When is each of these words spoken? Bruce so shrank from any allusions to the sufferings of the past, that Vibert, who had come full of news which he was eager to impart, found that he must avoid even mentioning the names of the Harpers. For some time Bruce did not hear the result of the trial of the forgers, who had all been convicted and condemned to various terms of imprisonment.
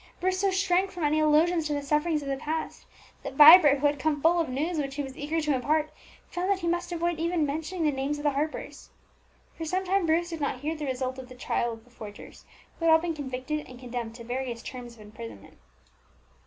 Bruce 0.19 0.39
so 0.39 0.49
shrank 0.49 0.89
from 0.89 1.03
any 1.03 1.19
allusions 1.19 1.67
to 1.67 1.73
the 1.75 1.81
sufferings 1.83 2.23
of 2.23 2.27
the 2.27 2.35
past, 2.35 2.87
that 3.21 3.35
Vibert, 3.35 3.77
who 3.77 3.85
had 3.85 3.99
come 3.99 4.19
full 4.19 4.39
of 4.39 4.49
news 4.49 4.79
which 4.79 4.95
he 4.95 5.03
was 5.03 5.15
eager 5.15 5.39
to 5.39 5.53
impart, 5.53 5.91
found 6.27 6.49
that 6.49 6.61
he 6.61 6.67
must 6.67 6.91
avoid 6.91 7.19
even 7.19 7.45
mentioning 7.45 7.83
the 7.83 7.91
names 7.91 8.17
of 8.17 8.23
the 8.23 8.31
Harpers. 8.31 8.89
For 9.55 9.63
some 9.63 9.85
time 9.85 10.07
Bruce 10.07 10.31
did 10.31 10.41
not 10.41 10.61
hear 10.61 10.75
the 10.75 10.85
result 10.85 11.19
of 11.19 11.29
the 11.29 11.35
trial 11.35 11.71
of 11.73 11.83
the 11.85 11.91
forgers, 11.91 12.45
who 12.79 12.85
had 12.85 12.91
all 12.91 12.97
been 12.97 13.13
convicted 13.13 13.67
and 13.67 13.79
condemned 13.79 14.15
to 14.15 14.23
various 14.23 14.63
terms 14.63 14.95
of 14.95 15.01
imprisonment. 15.01 15.59